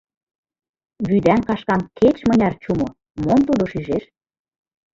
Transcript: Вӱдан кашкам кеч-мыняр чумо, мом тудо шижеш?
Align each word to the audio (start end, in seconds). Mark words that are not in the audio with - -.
Вӱдан 1.07 1.41
кашкам 1.47 1.81
кеч-мыняр 1.97 2.53
чумо, 2.63 2.87
мом 3.23 3.39
тудо 3.47 3.63
шижеш? 3.71 4.03